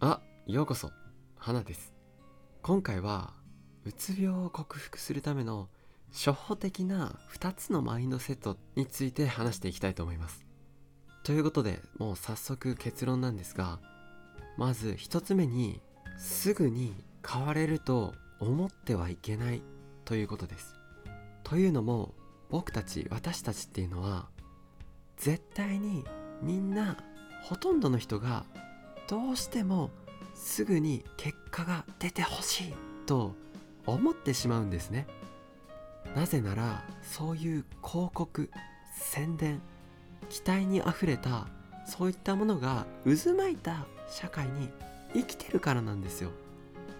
[0.00, 0.92] あようこそ。
[1.34, 1.92] 花です。
[2.62, 3.32] 今回は
[3.84, 5.68] うつ病を克服するための
[6.12, 10.46] 初歩的な2つのマインドセットについて話していきたいと思います。
[11.24, 13.80] ということでもう早速結論なんですが
[14.56, 15.80] まず1つ目に
[16.16, 16.94] すぐに
[17.28, 19.62] 変われると思ってはいけない
[20.04, 20.76] ということです。
[21.42, 22.14] というのも
[22.50, 24.28] 僕たち私たちっていうのは
[25.16, 26.04] 絶対に
[26.40, 26.96] みんな
[27.42, 28.44] ほとんどの人が
[29.08, 29.90] どうしても
[30.34, 32.74] すぐに結果が出てほしい
[33.06, 33.34] と
[33.86, 35.06] 思ってしまうんですね。
[36.14, 38.50] なぜならそういう広告
[38.92, 39.60] 宣伝
[40.28, 41.46] 期待にあふれた
[41.86, 44.68] そういったものが渦巻いた社会に
[45.14, 46.30] 生きてるからなんですよ。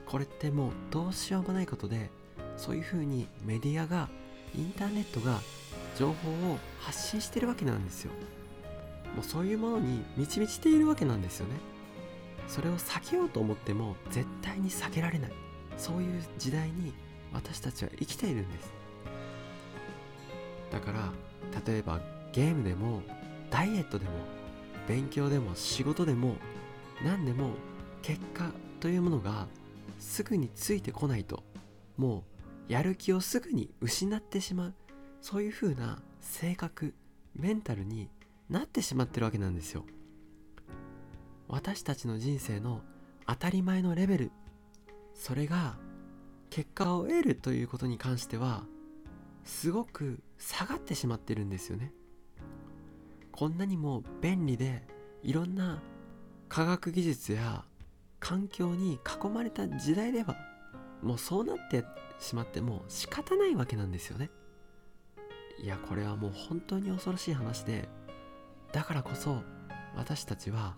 [0.06, 2.10] これってもうどうしようもないことで
[2.56, 4.08] そういうふうにメディアが
[4.54, 5.40] インターネットが
[5.98, 8.12] 情報を発信してるわけなんですよ。
[9.14, 11.77] もうそういうものに満ち満ちているわけなんですよね。
[12.48, 15.32] それを避けようと思っても絶対に避けられない。
[15.76, 16.92] そういう時代に
[17.32, 18.72] 私たちは生きているんです。
[20.72, 21.12] だから
[21.64, 22.00] 例えば
[22.32, 23.02] ゲームでも
[23.50, 24.10] ダイエットでも
[24.86, 26.36] 勉強でも仕事でも
[27.04, 27.50] 何でも
[28.02, 28.50] 結果
[28.80, 29.46] というものが
[29.98, 31.42] すぐについてこないと
[31.96, 32.24] も
[32.68, 34.74] うやる気をすぐに失ってしまう。
[35.20, 36.94] そういう風な性格
[37.34, 38.08] メンタルに
[38.48, 39.84] なってしまってるわけなんですよ。
[41.48, 42.82] 私たちの人生の
[43.26, 44.30] 当たり前のレベル
[45.14, 45.76] それが
[46.50, 48.64] 結果を得るということに関しては
[49.44, 51.92] すごく下がってしまってるんですよね。
[53.32, 54.86] こんなにも便利で
[55.22, 55.80] いろんな
[56.48, 57.64] 科学技術や
[58.20, 60.36] 環境に囲まれた時代では
[61.02, 61.84] もうそうなって
[62.18, 64.30] しまっても仕方ないわけなんですよね。
[65.62, 67.88] いやこれはもう本当に恐ろしい話で
[68.72, 69.42] だからこそ
[69.96, 70.76] 私たちは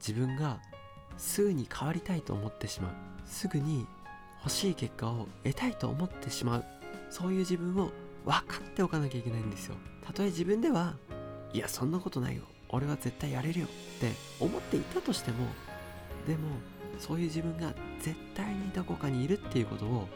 [0.00, 0.58] 自分が
[1.16, 2.92] すぐに変わりたいと思ってしまう。
[3.26, 3.86] すぐに
[4.42, 6.64] 欲しい結果を得たいと思ってしまう。
[7.10, 7.90] そういう自分を
[8.24, 9.76] 分かっておかなきゃいけないんですよ。
[10.04, 10.94] たとえ自分では
[11.52, 12.42] いやそんなことないよ。
[12.70, 13.68] 俺は絶対やれるよっ
[14.00, 15.38] て思っていたとしても
[16.26, 16.48] でも
[16.98, 20.08] そういう自分が絶対にどこかにいるっていうことを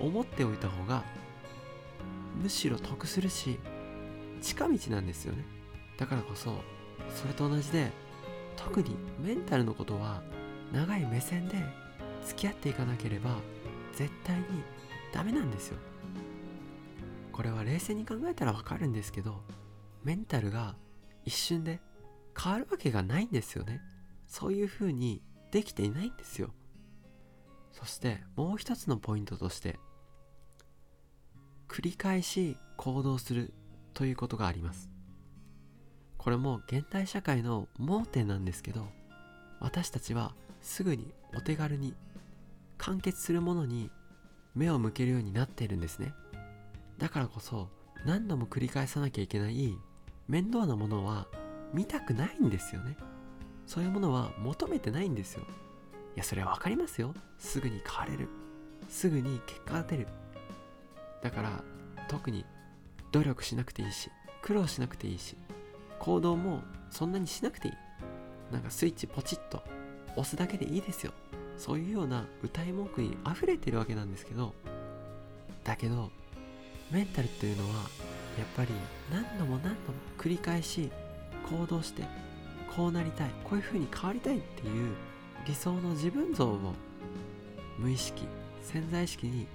[0.00, 1.04] 思っておいた方が
[2.40, 3.58] むしろ得するし
[4.40, 5.44] 近道なんですよね。
[5.98, 6.56] だからこそ
[7.14, 7.92] それと同じで
[8.64, 10.22] 特にメンタルのことは
[10.72, 11.56] 長い目線で
[12.24, 13.36] 付き合っていかなければ
[13.94, 14.44] 絶対に
[15.12, 15.78] ダメなんですよ。
[17.32, 19.42] これは冷静に考えたらわかるんですけど
[20.04, 20.76] メンタルが
[21.24, 21.80] 一瞬で
[22.40, 23.80] 変わるわけがないんですよね。
[24.26, 26.50] そういう風にできていないんですよ。
[27.72, 29.78] そしてもう一つのポイントとして
[31.68, 33.52] 繰り返し行動する
[33.94, 34.91] ということがあります。
[36.22, 38.86] これも現代社会の盲点なんですけど
[39.58, 41.94] 私たちはすぐにお手軽に
[42.78, 43.90] 完結するものに
[44.54, 46.14] 目を向けるようになっているんですね。
[46.98, 47.70] だからこそ
[48.06, 49.76] 何度も繰り返さなきゃいけない
[50.28, 51.26] 面倒なものは
[51.74, 52.96] 見たくないんですよね。
[53.66, 55.42] そういうものは求めてないんですよ。
[56.14, 57.14] いやそれは分かりますよ。
[57.38, 58.28] すぐに変われる。
[58.88, 60.06] すぐに結果が出る。
[61.20, 61.64] だから
[62.08, 62.44] 特に
[63.10, 64.08] 努力しなくていいし
[64.40, 65.36] 苦労しなくていいし
[66.02, 67.74] 行動もそんなにしなくていい。
[68.50, 69.62] なんかスイッチポチッと
[70.16, 71.12] 押すだけでいいですよ。
[71.56, 74.52] そういうような歌い文句に溢れてるわけなんですけど
[75.62, 76.10] だけど
[76.90, 77.74] メンタルっていうのは
[78.36, 78.70] やっぱり
[79.12, 79.74] 何度も何度も
[80.18, 80.90] 繰り返し
[81.48, 82.02] 行動して
[82.74, 84.94] こうなりたいこういう風に変わりたいっていう
[85.46, 86.74] 理想の自分像を
[87.78, 88.26] 無意識
[88.62, 89.46] 潜在意識に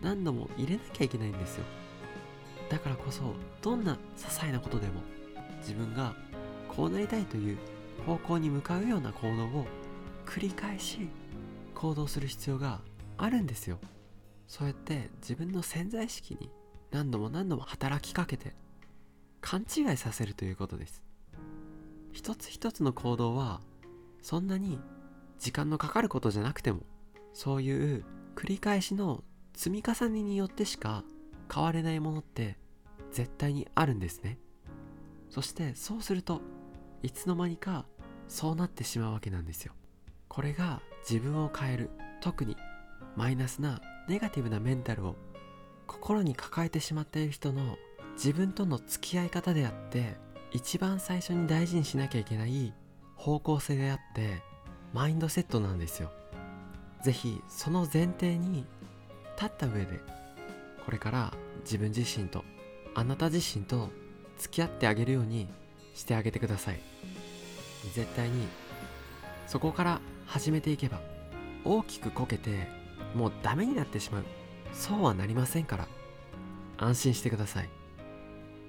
[0.00, 1.64] 何度も入れなきゃいけないんですよ。
[2.70, 4.94] だからこそどんな些細なことでも
[5.62, 6.14] 自分が
[6.68, 7.58] こうなりたいという
[8.06, 9.66] 方向に向かうような行動を
[10.26, 11.08] 繰り返し
[11.74, 12.80] 行動する必要が
[13.16, 13.78] あるんですよ。
[14.46, 16.50] そうやって自分の潜在意識に
[16.90, 18.54] 何度も何度も働きかけて
[19.40, 21.02] 勘違いさせるということです。
[22.12, 23.60] 一つ一つの行動は
[24.20, 24.78] そんなに
[25.38, 26.80] 時間のかかることじゃなくても
[27.32, 28.04] そういう
[28.36, 29.24] 繰り返しの
[29.54, 31.04] 積み重ねによってしか
[31.52, 32.58] 変われないものって
[33.10, 34.38] 絶対にあるんですね。
[35.32, 36.42] そしてそうすると
[37.02, 37.86] いつの間にか
[38.28, 39.72] そうなってしまうわけなんですよ。
[40.28, 41.90] これが自分を変える
[42.20, 42.54] 特に
[43.16, 43.80] マイナスな
[44.10, 45.16] ネガティブなメンタルを
[45.86, 47.78] 心に抱えてしまっている人の
[48.12, 50.18] 自分との付き合い方であって
[50.50, 52.74] 一番最初に大事にしなきゃいけない
[53.16, 54.42] 方向性であって
[54.92, 56.12] マインドセットなんですよ。
[57.02, 58.66] 是非その前提に
[59.36, 59.98] 立った上で
[60.84, 61.32] これから
[61.64, 62.44] 自分自身と
[62.94, 63.88] あなた自身と
[64.42, 65.48] 付き合ってあげるように
[65.94, 66.80] してあげてください。
[67.94, 68.46] 絶対に
[69.46, 71.00] そこから始めていけば
[71.64, 72.68] 大きくこけて
[73.14, 74.24] もうダメになってしまう。
[74.72, 75.86] そうはなりませんから。
[76.78, 77.68] 安心してください。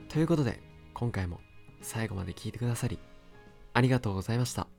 [0.10, 0.62] ということで
[0.94, 1.40] 今回も
[1.82, 3.00] 最後まで聞いてくださり
[3.74, 4.73] ありがとうございました。